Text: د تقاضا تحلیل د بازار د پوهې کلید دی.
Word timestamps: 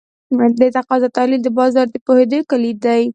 د 0.59 0.61
تقاضا 0.77 1.07
تحلیل 1.15 1.41
د 1.43 1.49
بازار 1.59 1.85
د 1.89 1.95
پوهې 2.05 2.39
کلید 2.51 2.77
دی. 2.85 3.01